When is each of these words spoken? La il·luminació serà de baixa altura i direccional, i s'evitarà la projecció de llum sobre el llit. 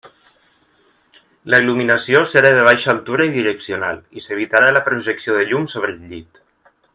La 1.53 1.59
il·luminació 1.63 2.21
serà 2.31 2.53
de 2.59 2.63
baixa 2.69 2.91
altura 2.95 3.27
i 3.29 3.33
direccional, 3.37 4.01
i 4.21 4.25
s'evitarà 4.29 4.73
la 4.79 4.83
projecció 4.89 5.37
de 5.41 5.47
llum 5.53 5.69
sobre 5.77 5.97
el 5.97 6.03
llit. 6.15 6.43